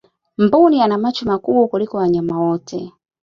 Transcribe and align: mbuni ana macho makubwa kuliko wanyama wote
mbuni 0.37 0.81
ana 0.83 0.97
macho 0.97 1.25
makubwa 1.25 1.67
kuliko 1.67 1.97
wanyama 1.97 2.39
wote 2.39 2.91